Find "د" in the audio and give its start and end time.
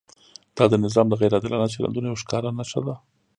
0.71-0.75, 1.09-1.13